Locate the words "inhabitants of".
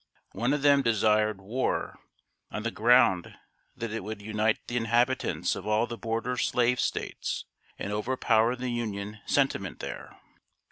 4.75-5.67